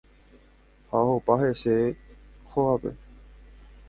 [0.89, 1.85] ha ohopa heseve
[2.55, 2.91] hógape.